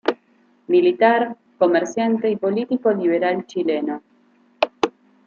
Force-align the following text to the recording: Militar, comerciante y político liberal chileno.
Militar, 0.65 1.37
comerciante 1.59 2.31
y 2.31 2.35
político 2.35 2.91
liberal 2.91 3.45
chileno. 3.45 4.01